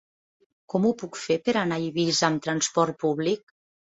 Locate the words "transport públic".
2.47-3.55